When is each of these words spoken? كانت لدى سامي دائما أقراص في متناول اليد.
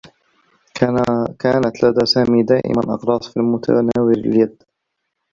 كانت 1.45 1.83
لدى 1.83 2.05
سامي 2.05 2.43
دائما 2.43 2.93
أقراص 2.93 3.27
في 3.33 3.39
متناول 3.39 4.11
اليد. 4.17 4.63